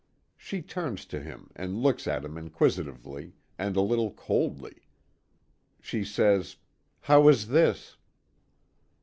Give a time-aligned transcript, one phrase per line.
[0.35, 4.87] She turns to him and looks at him inquisitively, and a little coldly.
[5.79, 6.55] She says,
[7.01, 7.97] "How is this?"